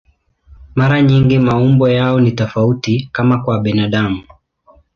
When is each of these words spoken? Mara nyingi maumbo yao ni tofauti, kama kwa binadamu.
Mara 0.75 1.01
nyingi 1.01 1.39
maumbo 1.39 1.89
yao 1.89 2.19
ni 2.19 2.31
tofauti, 2.31 3.09
kama 3.11 3.43
kwa 3.43 3.59
binadamu. 3.59 4.23